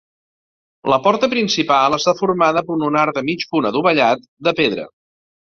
La 0.93 0.97
porta 1.07 1.29
principal 1.33 1.97
està 1.97 2.13
formada 2.21 2.65
per 2.71 2.79
un 2.89 2.99
arc 3.03 3.19
de 3.19 3.25
mig 3.29 3.45
punt 3.53 3.71
adovellat 3.73 4.27
de 4.49 4.57
pedra. 4.63 4.89